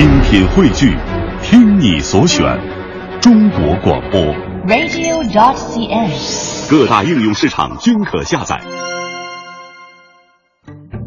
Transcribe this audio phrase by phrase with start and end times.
[0.00, 0.96] 精品汇聚，
[1.42, 2.58] 听你所选，
[3.20, 4.18] 中国广播。
[4.66, 6.70] radio.dot.cn，。
[6.70, 8.58] 各大应用市场均可下载。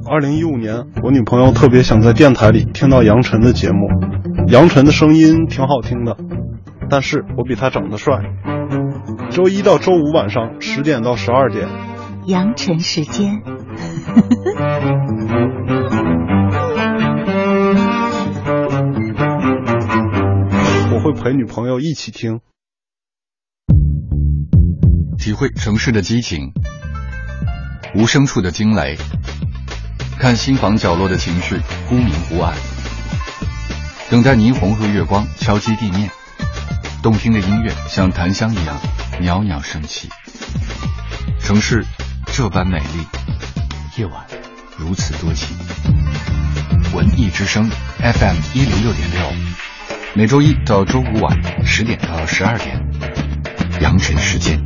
[0.08, 3.88] 二零一五年，我女朋友特别想在电台里听到杨晨的节目，
[4.48, 6.16] 杨晨的声音挺好听的，
[6.88, 8.20] 但是我比他长得帅。
[9.32, 11.68] 周一到周五晚上十点到十二点，
[12.28, 13.41] 杨晨时间。
[21.13, 22.41] 陪女朋友一起听。
[25.17, 26.52] 体会城市的激情，
[27.95, 28.98] 无声处的惊雷，
[30.20, 32.53] 看新房角落的情绪忽明忽暗，
[34.09, 36.09] 等待霓虹和月光敲击地面，
[37.02, 38.77] 动听的音乐像檀香一样
[39.22, 40.09] 袅袅升起。
[41.39, 41.86] 城市
[42.34, 43.08] 这般美丽，
[43.98, 44.25] 夜晚
[44.77, 45.55] 如此多情。
[46.94, 47.70] 文艺之声
[48.00, 49.31] FM 一零六点六，
[50.16, 52.80] 每周一到周五晚十点到十二点，
[53.81, 54.61] 杨晨时间。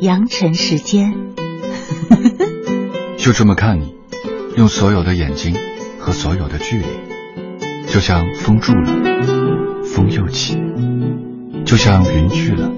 [0.00, 1.12] 杨晨时间。
[3.18, 3.96] 就这么看你，
[4.56, 5.56] 用所有的眼睛
[5.98, 6.86] 和所有的距离，
[7.86, 10.58] 就像风住了，风又起，
[11.64, 12.70] 就像云去了，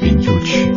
[0.00, 0.70] 云又去。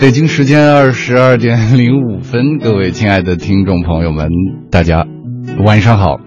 [0.00, 4.28] 北京时间二十二点零五分，各位亲爱的听众朋友们，
[4.70, 5.06] 大家
[5.64, 6.18] 晚上好。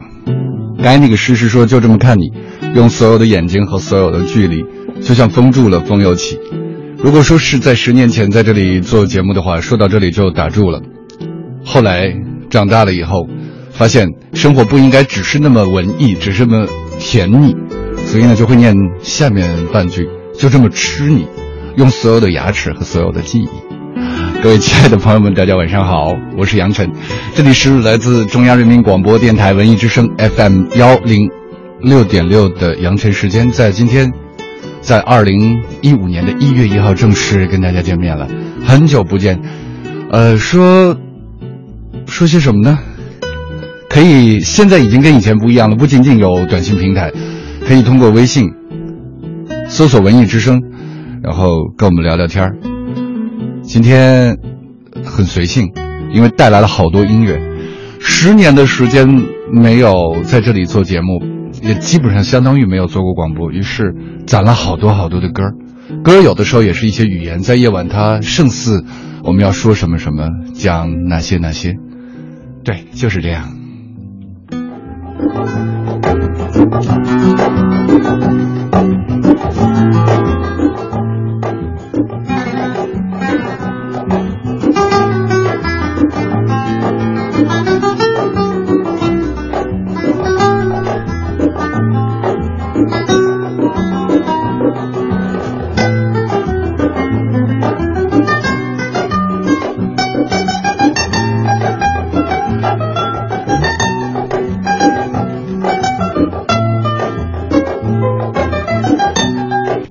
[0.78, 2.32] 刚才那个诗是说，就这么看你，
[2.76, 4.64] 用所有的眼睛和所有的距离，
[5.02, 6.40] 就像风住了，风又起。
[6.98, 10.82] 如果说是在十年前在这里做节目的话，说到这里就打住了。
[11.66, 12.14] 后来
[12.50, 13.28] 长大了以后，
[13.72, 16.68] 发现生活不应该只是那么文艺，只是那么
[17.00, 17.56] 甜腻，
[18.06, 20.08] 所以呢，就会念下面半句，
[20.38, 21.26] 就这么吃你。
[21.76, 23.48] 用所有的牙齿和所有的记忆，
[24.42, 26.90] 各位亲爱的朋友们，大家晚上好，我是杨晨，
[27.34, 31.30] 这里是来自中央人民广播电台文艺之声 FM 幺零
[31.82, 34.12] 六点六的杨晨时间，在今天，
[34.82, 38.28] 在二零一五年的一月一号正式跟大家见面了，
[38.66, 39.40] 很久不见，
[40.10, 40.98] 呃，说
[42.06, 42.80] 说些什么呢？
[43.90, 47.12] 可以，现在已经跟以前不一样了，不仅仅有短信平台，
[47.68, 48.50] 可以通过微信
[49.70, 50.62] 搜索“文艺之声”。
[51.24, 52.73] 然后跟我们聊聊天儿。
[53.74, 54.38] 今天
[55.04, 55.74] 很随性，
[56.14, 57.42] 因为带来了好多音乐。
[58.00, 59.08] 十年的时间
[59.52, 61.20] 没有在这里做节目，
[61.64, 63.96] 也基本上相当于没有做过广播，于是
[64.28, 65.42] 攒了好多好多的歌。
[66.04, 68.86] 歌有的时候也是一些语言，在夜晚它胜似
[69.24, 71.74] 我们要说什么什么，讲那些那些。
[72.64, 73.58] 对，就是这样。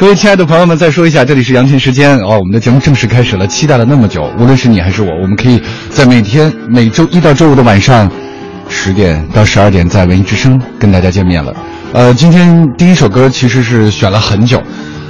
[0.03, 8.11] 各位亲爱的朋友们，再说一下，这里是杨晨时间哦，我们的节目正式开始了，期待了那么久，无论是你还是我，我们可以在每天每周一到周五的晚上
[8.69, 11.55] 十点到十二点，在文艺之声跟大家见面了。
[11.93, 14.61] 呃，今天第一首歌其实是选了很久，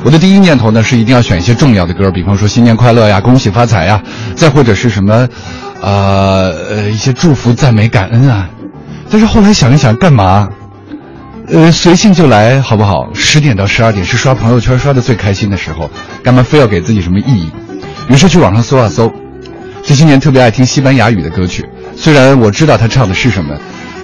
[0.04, 3.98] 我的第一念头呢是一定要选一些重要的歌，比方说新年快乐呀、恭喜发财呀，
[4.36, 5.26] 再或者是什么，
[5.80, 8.47] 呃呃一些祝福、赞美、感恩啊。
[9.09, 10.50] 但是后来想一想，干嘛？
[11.48, 13.09] 呃，随性就来，好不好？
[13.15, 15.91] 十点到十二点是刷朋友圈刷的最开心的时候，
[16.22, 17.50] 干嘛非要给自己什么意义？
[18.09, 19.12] 于是去网上搜啊搜，
[19.83, 21.65] 这些年特别爱听西班牙语的歌曲，
[21.97, 23.54] 虽然我知道他唱的是什么，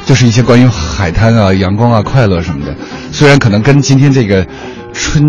[0.05, 2.75] 就是一些关于海滩啊、阳光啊、快乐什么的，
[3.13, 4.47] 虽然可能跟今天这个
[4.93, 5.25] 春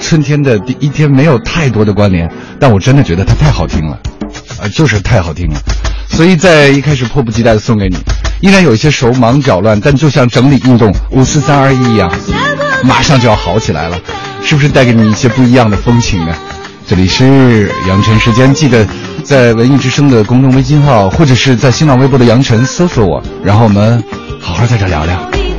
[0.00, 3.98] 春天的第一天没有太多的关联，但我真的觉得它太好听了，
[4.60, 5.60] 啊、就是太好听了。
[6.12, 7.96] 所以在一开始迫不及待的送给你，
[8.40, 12.12] 依然有一些手忙脚乱，但就像整理运动五四三二一一样，
[12.84, 13.98] 马上就要好起来了，
[14.44, 16.34] 是不是带给你一些不一样的风情呢？
[16.86, 18.86] 这里是杨晨时间，记得
[19.24, 24.02] 在文艺之声的公众微信号或者是在新浪微博的杨晨搜索我，然后我们
[24.40, 25.51] 好好在这聊聊。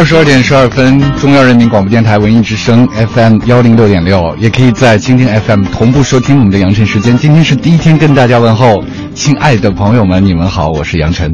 [0.00, 7.18] 二十二点十二分，中央人民广播电台文艺之声 FM 幺零六点六，也可以在蜻蜓 FM 同步收听我们的羊晨时间。
[7.18, 8.82] 今天是第一天，跟大家问候，
[9.14, 11.30] 亲爱的朋友们，你们好，我是杨晨。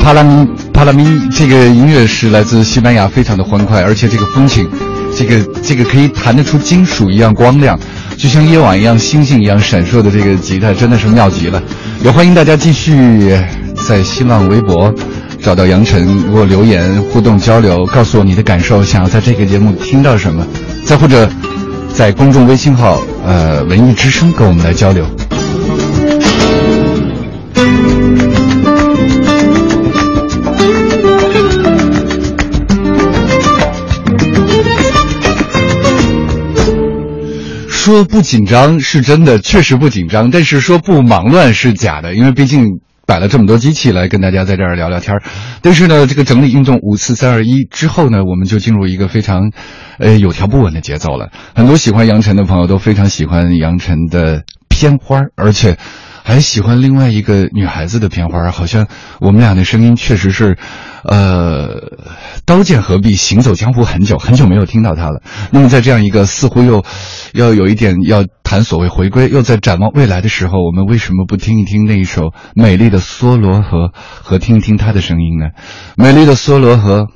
[0.00, 4.70] 帕拉米帕拉米，这个音乐是来自西班牙，非常的欢快，而且这个风情，
[5.16, 7.76] 这个这个可以弹得出金属一样光亮，
[8.16, 11.60] 就像夜晚一样，星星一样闪烁的这个吉他，真的是妙极了。
[12.04, 13.36] 也欢迎大家继续
[13.88, 14.94] 在新浪微博。
[15.44, 20.46] 找到杨晨，给我留言互动交流，告诉我你的感受，想要在这个节目听到什么，
[20.86, 21.28] 再或者
[21.92, 25.04] 在公众微信号呃文艺之声跟我们来交流。
[37.68, 42.80] 说不紧张是真的，确实不紧张，但是说不忙乱是假的，因为毕竟。
[43.06, 45.22] 摆了这么多机器来跟大家在这儿聊聊天儿
[45.62, 49.50] 但是呢，这个整理运动五四三二一之后呢，我们就进入一个非常，
[49.98, 51.30] 呃，有条不紊的节奏了。
[51.54, 55.78] 很多喜欢杨晨的朋友都非常喜欢杨晨的片花，而且。
[56.24, 58.88] 还喜欢另外一个女孩子的片花，好像
[59.20, 60.56] 我们俩的声音确实是，
[61.04, 61.92] 呃，
[62.46, 65.20] 刀剑合璧，行走江湖很久很久没有听到她了。
[65.50, 66.82] 那么在这样一个似乎又
[67.34, 75.50] 要有一点要谈所谓回归，又在展望未来的时候，我们为什么不听一听那一首美丽的梭罗河和听一听她的声音呢？
[75.96, 77.08] 美丽的梭罗河。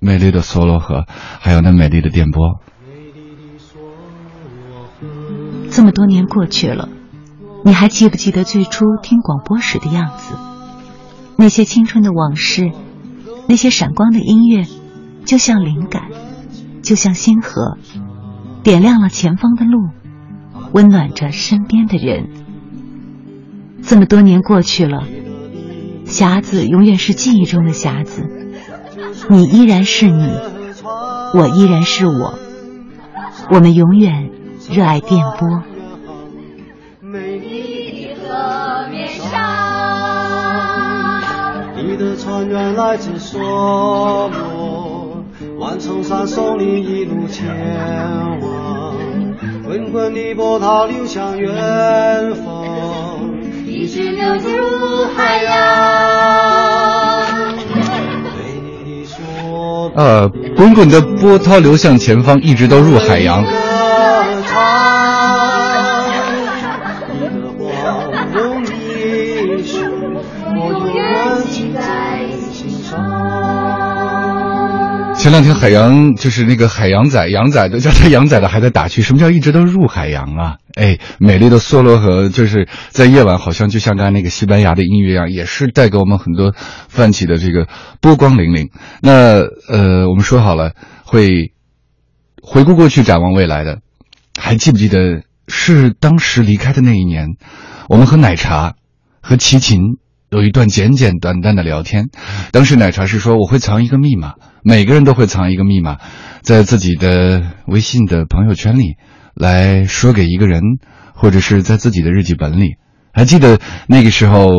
[0.00, 1.06] 美丽的梭罗河，
[1.40, 2.60] 还有那美丽的电波。
[5.70, 6.90] 这么多年过去了，
[7.64, 10.34] 你还记不记得最初听广播时的样子？
[11.36, 12.72] 那些青春的往事，
[13.48, 14.66] 那些闪光的音乐，
[15.24, 16.02] 就像灵感，
[16.82, 17.78] 就像星河，
[18.62, 19.88] 点亮了前方的路，
[20.72, 22.28] 温暖着身边的人。
[23.82, 25.02] 这么多年过去了，
[26.04, 28.28] 匣子永远是记忆中的匣子，
[29.30, 30.28] 你依然是你，
[31.32, 32.34] 我依然是我，
[33.50, 34.30] 我们永远。
[34.70, 35.73] 热爱电波。
[42.24, 45.22] 船员来自梭罗，
[45.58, 47.46] 万重山送你一路前
[48.40, 48.96] 往，
[49.66, 51.54] 滚滚的波涛流向远
[52.36, 53.30] 方，
[53.66, 55.52] 一直流入海洋。
[58.24, 58.32] 对
[58.86, 60.26] 你说呃，
[60.56, 63.44] 滚滚的波涛流向前方，一直都入海洋。
[75.24, 80.56] 前两天海洋就是那个海洋仔，洋仔都叫他洋仔的，还在打趣什么叫一直都入海洋啊？
[80.74, 86.52] 哎，美丽的梭罗河就是在夜晚，好像就像刚才那个西班牙的音乐一样，也是带给我们很多
[86.90, 87.68] 泛起的这个
[88.02, 88.68] 波光粼粼。
[89.00, 90.72] 那呃，我们说好了
[91.06, 91.54] 会
[92.42, 93.78] 回顾过去，展望未来的，
[94.38, 97.28] 还记不记得是当时离开的那一年，
[97.88, 98.74] 我们和奶茶
[99.22, 99.96] 和齐秦。
[100.34, 102.06] 有一段简简单单的聊天，
[102.50, 105.98] 当时奶茶是说我会藏一个密码，每个人都会藏一个密码，
[106.42, 108.96] 在自己的微信的朋友圈里
[109.36, 110.60] 来说给一个人，
[111.14, 112.74] 或者是在自己的日记本里。
[113.12, 114.50] 还记得那个时候，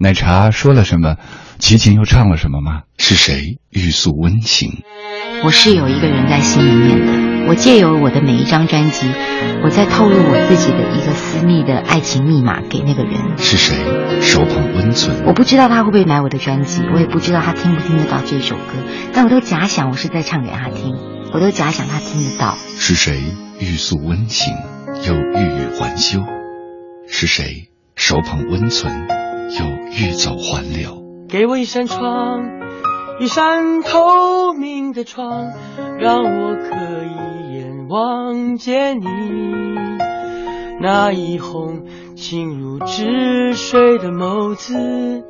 [0.00, 1.14] 奶茶说了什么，
[1.60, 2.82] 齐秦又唱了什么吗？
[2.98, 4.82] 是谁欲诉温情？
[5.44, 9.06] 我是有一个人在心里面的，我借由我的每一张专辑，
[9.62, 13.38] 我在透露我自己的一个私密的爱情密码给那个人。
[13.38, 13.76] 是谁
[14.20, 15.24] 手捧温存？
[15.26, 18.62] 我不知道他会不会买我的专辑，我也不知道他听不听得到这首歌，
[19.12, 20.96] 但我都假想我是在唱给他听，
[21.32, 22.56] 我都假想他听得到。
[22.76, 23.22] 是谁
[23.60, 24.54] 欲诉温情，
[25.06, 26.20] 又欲语还休？
[27.06, 29.06] 是谁手捧温存，
[29.58, 31.02] 又欲走还留？
[31.28, 32.42] 给我一扇窗。
[33.20, 35.48] 一扇透明的窗，
[35.98, 39.06] 让我可以一眼望见你
[40.80, 41.82] 那一红
[42.14, 45.24] 情如止水的眸子。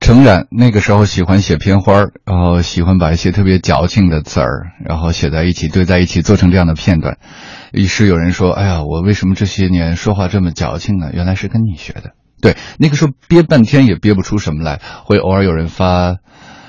[0.00, 7.18] 诚然，那个时候喜欢写片花然后喜欢把一些特别矫情的词儿，然后写在一起，堆在一起，做成这样的片段。
[7.72, 11.10] 于是有人说：“哎呀，我为什么这些年说话这么矫情呢？
[11.12, 16.18] 原来是跟你学的。”对，那个时候憋半天也憋不出什么来，会偶尔有人发。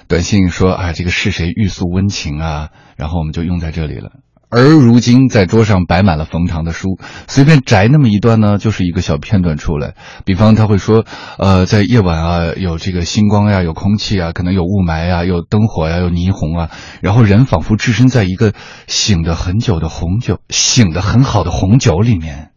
[0.09, 4.09] 短信说：“啊，这个是谁欲诉温情啊？”然后我们就用在这里了。
[4.49, 6.97] 而如今，在桌上摆满了冯唐的书，
[7.27, 9.93] 随便摘那么一段呢，就是一个小片段出来。
[10.25, 11.05] 比方他会说
[11.37, 16.71] ：“呃，在夜晚啊，有这个星光呀，有空气啊，可能有雾霾呀，有灯火呀，有霓虹啊。
[17.01, 18.53] 然后人仿佛置身在一个
[18.87, 22.49] 醒得很久的红酒，醒得很好的红酒里面。”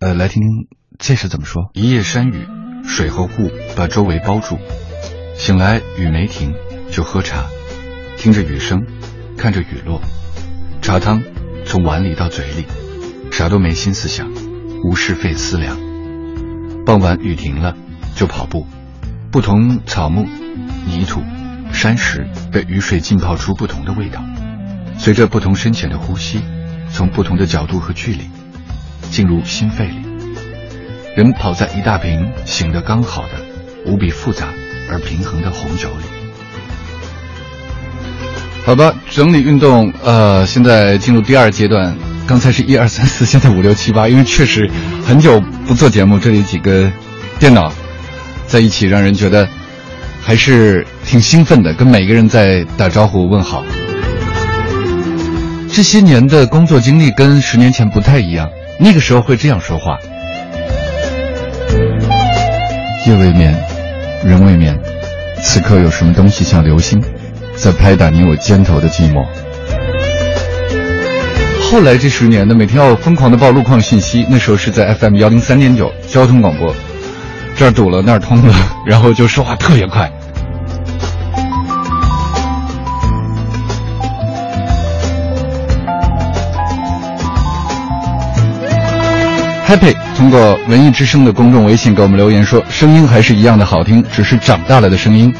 [0.00, 0.48] 呃，来听听
[0.98, 1.70] 这是怎么说？
[1.74, 2.44] 一夜山雨，
[2.82, 4.58] 水和雾把周围包住，
[5.36, 6.52] 醒来雨没停。
[6.92, 7.46] 就喝茶，
[8.18, 8.84] 听着雨声，
[9.38, 10.02] 看着雨落，
[10.82, 11.22] 茶汤
[11.64, 12.66] 从碗里到嘴里，
[13.30, 14.30] 啥都没心思想，
[14.84, 15.78] 无是费思量。
[16.84, 17.74] 傍晚雨停了，
[18.14, 18.66] 就跑步，
[19.30, 20.28] 不同草木、
[20.86, 21.22] 泥土、
[21.72, 24.22] 山石被雨水浸泡出不同的味道，
[24.98, 26.42] 随着不同深浅的呼吸，
[26.92, 28.28] 从不同的角度和距离，
[29.10, 29.96] 进入心肺里。
[31.16, 33.30] 人跑在一大瓶醒得刚好的、
[33.86, 34.48] 无比复杂
[34.90, 36.21] 而平衡的红酒里。
[38.64, 41.94] 好吧，整理运动，呃，现在进入第二阶段。
[42.24, 44.70] 刚才是一二三四，现在五六七八，因为确实
[45.04, 46.90] 很久不做节目，这里几个
[47.40, 47.72] 电脑
[48.46, 49.46] 在一起，让人觉得
[50.22, 53.64] 还是挺兴奋的，跟每个人在打招呼问好。
[55.70, 59.98] 这些年的工作经历跟十年前不太一样，那个时候会这样说话：
[63.06, 63.52] 夜未眠，
[64.24, 64.78] 人未眠，
[65.42, 67.02] 此刻有什么东西像流星？
[67.56, 69.24] 在拍打你我肩头的寂寞。
[71.70, 74.26] 后来这十年呢，每天要疯狂的报路况信息。
[74.28, 76.74] 那时候是在 FM 幺零三点九交通广播，
[77.56, 78.54] 这儿堵了那儿通了，
[78.86, 80.10] 然后就说话特别快。
[89.66, 95.34] Happy 通过文艺之声的公众微信给我们留言说，声音还是一样的好听，只是长大了的声音。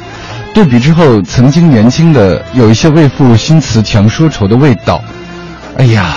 [0.55, 5.03] 对比之后，曾经年轻的有一些为赋新词强说愁的味道。
[5.79, 6.17] 哎呀，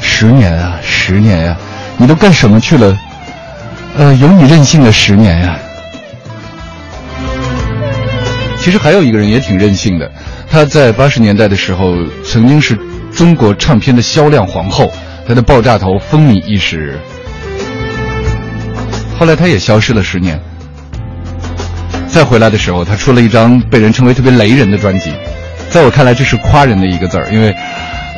[0.00, 1.56] 十年啊，十年呀，
[1.96, 2.96] 你都干什么去了？
[3.98, 5.58] 呃，有你任性的十年呀。
[8.56, 10.08] 其实还有一个人也挺任性的，
[10.48, 12.78] 他在八十年代的时候曾经是
[13.12, 14.90] 中国唱片的销量皇后，
[15.26, 16.96] 他的爆炸头风靡一时。
[19.18, 20.40] 后来他也消失了十年。
[22.12, 25.10] 再回来的时候，他出了一张被人称为特别雷人的专辑，
[25.70, 27.56] 在我看来这是夸人的一个字儿，因为，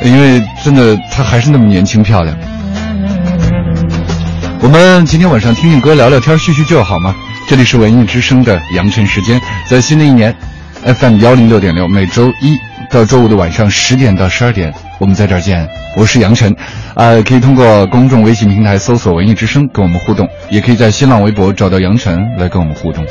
[0.03, 2.37] 因为真的他还是那么年轻漂亮。
[4.59, 7.15] 我们今天晚上听听歌、聊聊天、叙叙旧，好吗？
[7.47, 10.35] 这里是文艺之声的扬晨时间，在新的一年
[10.83, 12.57] ，FM 幺零六点六，每周一
[12.89, 15.65] 到周五的晚上十点到十二点，我们在这儿见。
[15.95, 16.53] 我是杨晨，
[16.95, 23.05] 啊，可以通过公众微信平台搜索“文艺之声”跟我们互动，也可以在新浪微博找到杨晨来跟我们互动。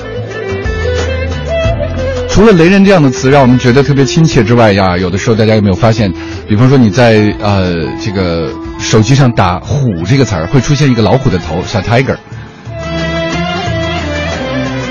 [2.34, 6.12] 除了“雷人”这样的词让我们觉得特别亲切之外呀，有的时候大家有没有发现，
[6.48, 7.74] 比方说你在呃
[8.04, 12.16] 这个手机上打“虎”这个词儿，会出现一个老虎的头，小 tiger。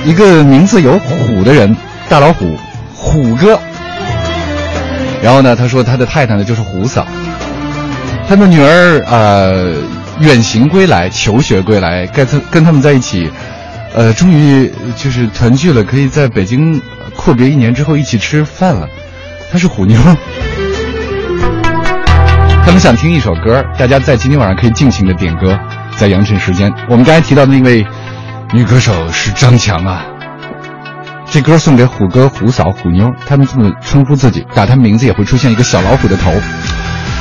[0.05, 1.75] 一个名字有“虎”的人，
[2.07, 2.55] 大老虎，
[2.95, 3.59] 虎哥。
[5.21, 7.05] 然后呢，他说他的太太呢就是虎嫂，
[8.25, 9.73] 他的女儿呃
[10.21, 13.29] 远行归来，求学归来，跟他跟他们在一起，
[13.93, 16.81] 呃，终于就是团聚了，可以在北京。
[17.15, 18.87] 阔别一年之后一起吃饭了，
[19.51, 19.99] 她是虎妞。
[22.65, 25.59] 他们想听一首歌，大家在今天晚上可以尽情的点歌，
[25.97, 26.71] 在阳晨时间。
[26.89, 27.85] 我们刚才提到的那位
[28.53, 30.05] 女歌手是张强啊，
[31.29, 36.31] 这歌送给虎哥、虎嫂、虎妞，他们这么称呼自己，打他名字也会出现一个小老虎的头。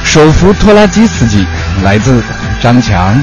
[0.05, 1.45] 手扶拖拉机司机
[1.83, 2.23] 来自
[2.61, 3.17] 张强。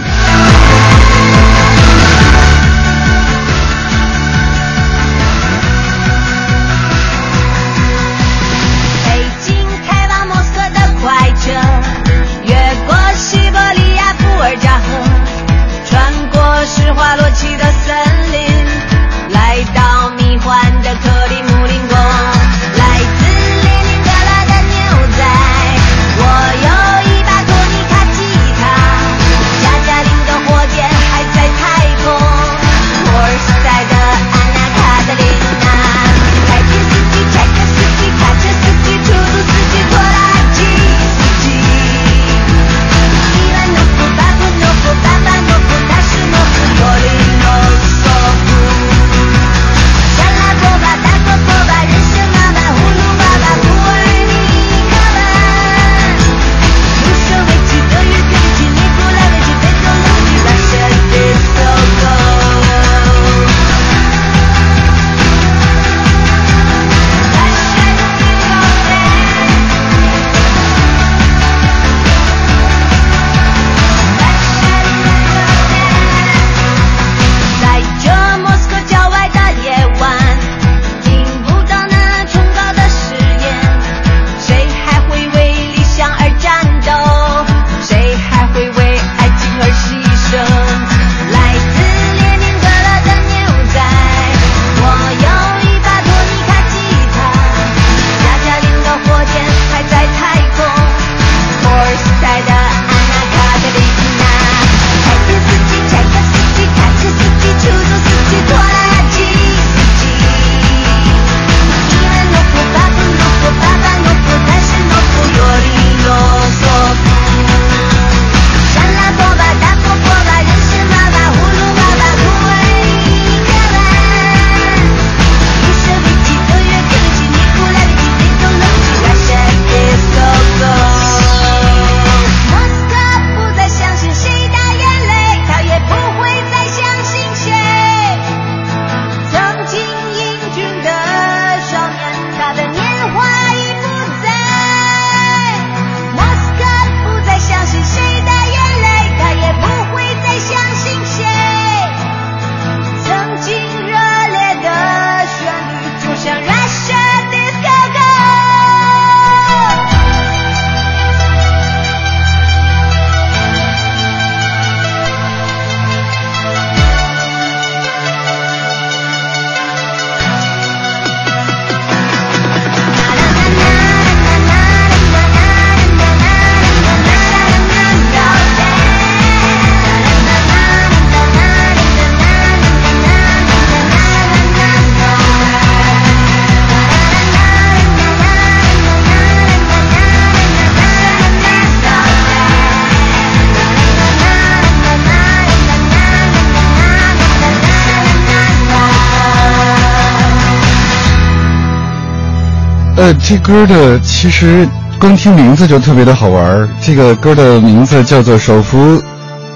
[203.14, 204.68] 这歌的其实
[205.00, 209.02] 光听名字就特别的好玩这个歌的名字叫做《手扶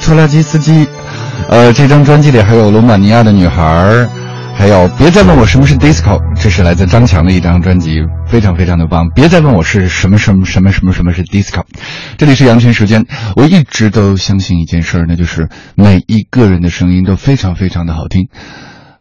[0.01, 0.85] 拖拉机司机》。
[1.49, 3.63] 呃，这张专辑里还有《罗马尼亚的女孩》，
[4.55, 9.09] 还有别再问我什么是 disco，这是来自张强的一张专辑，非常非常的棒。
[9.09, 11.63] 别再问我是什么什么什么什么什么是 disco。
[12.17, 18.29] 这里是杨晨时间，我一直都相信一件事，那就是每一个人的声音都非常非常的好听。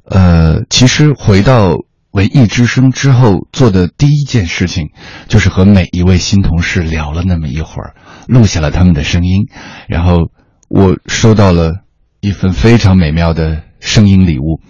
[0.05, 1.77] 呃，其实回到
[2.12, 4.90] 文艺之声之后做的第一件事情，
[5.29, 7.94] 就是和每一位新同事聊了那么一会儿，
[8.29, 9.48] 录下了他们的声音，
[9.88, 10.31] 然后
[10.68, 11.83] 我收到了。
[12.25, 14.61] 一份非常美妙的声音礼物，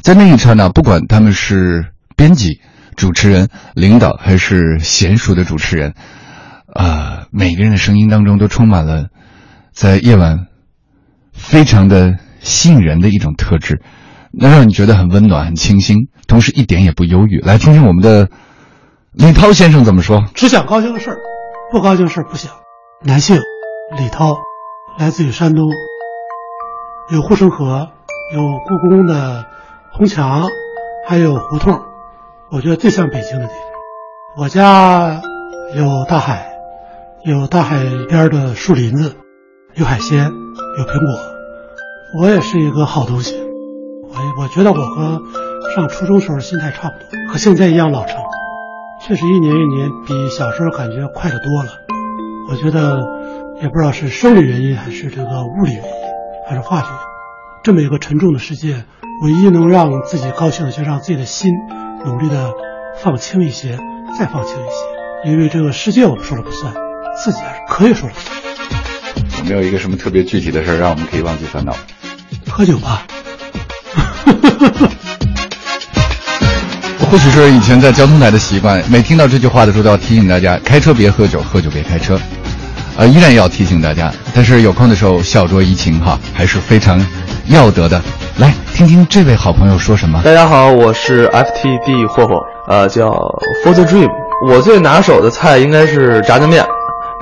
[0.00, 2.60] 在那一刹那，不管他们是编辑、
[2.96, 5.94] 主持人、领导，还是娴熟的主持人，
[6.66, 9.06] 啊，每个人的声音当中都充满了
[9.72, 10.46] 在夜晚
[11.32, 13.80] 非常的吸引人的一种特质，
[14.32, 17.40] 能让你觉得很温暖、很清新，同时一点也不忧郁。
[17.40, 18.28] 来听听我们的
[19.12, 21.18] 李涛先生怎么说：只想高兴的事儿，
[21.70, 22.52] 不高兴的事儿不想。
[23.04, 23.38] 男性，
[23.98, 24.36] 李涛，
[24.98, 25.70] 来自于山东。
[27.12, 27.90] 有护城河，
[28.34, 29.46] 有故宫的
[29.92, 30.48] 红墙，
[31.06, 31.80] 还有胡同，
[32.50, 33.60] 我觉得最像北京的地方。
[34.38, 35.20] 我家
[35.76, 36.48] 有大海，
[37.24, 39.16] 有大海边的树林子，
[39.74, 42.20] 有海鲜，有苹果。
[42.20, 43.45] 我也是一个好东西。
[44.16, 45.20] 我我觉得我和
[45.74, 48.16] 上初中时候心态差不多，和现在一样老成。
[49.06, 51.70] 确实一年一年比小时候感觉快得多了。
[52.48, 53.06] 我觉得
[53.60, 55.90] 也不知道是生理原因还是这个物理原因。
[56.48, 56.88] 还是化学，
[57.64, 58.84] 这么一个沉重的世界，
[59.22, 61.52] 唯一能让自己高兴的，就让自己的心
[62.04, 62.52] 努力的
[62.98, 63.76] 放轻一些，
[64.16, 65.30] 再放轻一些。
[65.30, 66.72] 因为这个世界我们说了不算，
[67.22, 68.36] 自己还是可以说了不算。
[69.40, 71.74] 有没有一个什么特别具体的事儿，让我们可以忘记烦恼？
[72.48, 73.02] 喝酒吧。
[77.10, 82.18] 或许是以前在交通台的习惯，每听到这句话的时候，都要提醒大家：开车别喝酒，喝酒别开车。
[82.98, 87.00] 呃，依然要提醒大家，但是有空的时候小酌怡情哈，还是非常
[87.46, 88.02] 要得的。
[88.38, 90.20] 来听听这位好朋友说什么。
[90.24, 93.10] 大家好，我是 FTD 霍霍，呃，叫
[93.64, 94.10] For the Dream。
[94.46, 96.64] 我最拿手的菜应该是炸酱面，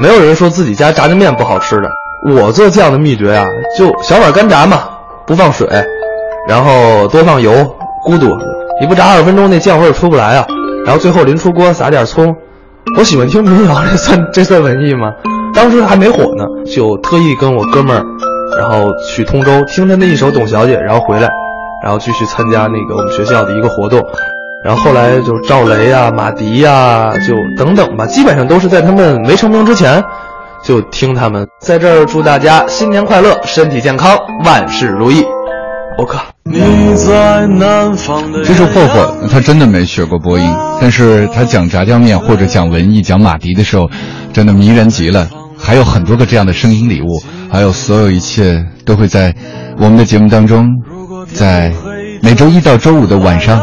[0.00, 1.88] 没有人说自己家炸酱面不好吃的。
[2.26, 3.44] 我做酱的秘诀呀，
[3.78, 4.88] 就小碗干炸嘛，
[5.26, 5.68] 不放水，
[6.48, 7.52] 然后多放油，
[8.06, 8.28] 咕嘟，
[8.80, 10.46] 你不炸二十分钟那酱味儿出不来啊。
[10.84, 12.34] 然后最后临出锅撒点葱。
[12.98, 15.10] 我喜欢听民谣，这算 这算文艺吗？
[15.54, 18.04] 当时还没火呢，就特意跟我哥们儿，
[18.58, 21.28] 然后去通州听他那一首《董小姐》，然后回来，
[21.82, 24.00] 然后继续参加那个我们学校的一个活动，
[24.62, 30.04] 然后后来就赵雷呀、马迪呀，就等等吧，基本上都是在他们没成名之前，
[30.62, 31.48] 就听他们。
[31.60, 35.24] 在这儿祝大家新年快乐，身体健康，万事如意。
[35.96, 36.24] 我靠！
[38.44, 40.44] 这是霍霍，他真的没学过播音，
[40.80, 43.88] 但是他讲炸酱面或者讲文艺、讲马迪的时候，
[44.32, 45.28] 真的迷人极了。
[45.56, 49.34] 还有很多个这样的声音礼物，还有所有一切都会在
[49.78, 50.66] 我们的节目当中，
[51.32, 51.72] 在
[52.22, 53.62] 每周一到周五的晚上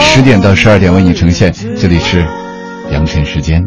[0.00, 1.52] 十点到十二点为你呈现。
[1.76, 2.24] 这里是
[2.90, 3.62] 阳晨时间。